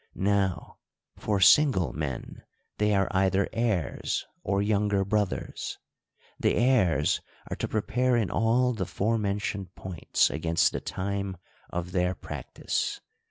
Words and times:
Now, 0.15 0.79
for 1.15 1.39
single 1.39 1.93
men, 1.93 2.41
they 2.79 2.95
are 2.95 3.07
either 3.11 3.47
heirs, 3.53 4.25
or 4.43 4.59
younger 4.59 5.05
brothers.— 5.05 5.77
The 6.39 6.55
heirs 6.55 7.21
are 7.51 7.55
to 7.57 7.67
prepare 7.67 8.17
in 8.17 8.31
all 8.31 8.73
the 8.73 8.87
foremen 8.87 9.37
tioned 9.39 9.75
points 9.75 10.31
against 10.31 10.71
the 10.71 10.81
time 10.81 11.37
of 11.69 11.91
their 11.91 12.15
practice. 12.15 12.99